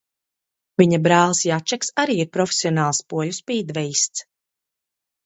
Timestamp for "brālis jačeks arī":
1.07-2.15